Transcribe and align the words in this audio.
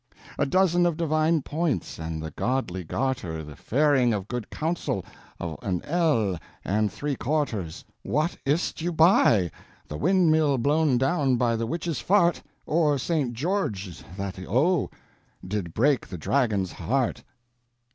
A 0.39 0.47
dozen 0.47 0.87
of 0.87 0.97
divine 0.97 1.43
points, 1.43 1.99
and 1.99 2.23
the 2.23 2.31
godly 2.31 2.83
garter 2.83 3.43
The 3.43 3.55
fairing 3.55 4.15
of 4.15 4.27
good 4.27 4.49
counsel, 4.49 5.05
of 5.39 5.59
an 5.61 5.83
ell 5.83 6.39
and 6.65 6.91
three 6.91 7.15
quarters. 7.15 7.85
What 8.01 8.35
is't 8.43 8.81
you 8.81 8.91
buy? 8.91 9.51
The 9.87 9.99
windmill 9.99 10.57
blown 10.57 10.97
down 10.97 11.35
by 11.35 11.55
the 11.55 11.67
witche's 11.67 11.99
fart, 11.99 12.41
Or 12.65 12.97
Saint 12.97 13.33
George, 13.33 14.03
that, 14.17 14.39
O! 14.39 14.89
did 15.47 15.71
break 15.71 16.07
the 16.07 16.17
dragon's 16.17 16.71
heart. 16.71 17.23